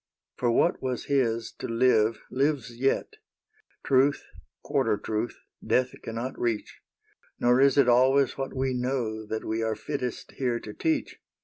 [0.35, 3.17] For what was his to live lives yet:
[3.83, 4.25] Truth,
[4.63, 6.81] quarter truth, death cannot reach;
[7.39, 11.19] Nor is it always what we know That we are fittest here to teach.